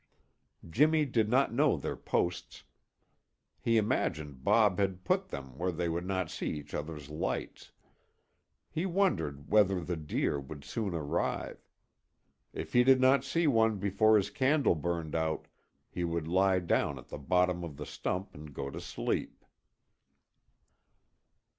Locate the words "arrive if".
10.95-12.73